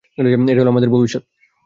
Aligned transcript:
এটা 0.47 0.61
হলো 0.61 0.71
আমাদের 0.71 0.89
ভবিষ্যৎ। 0.89 1.23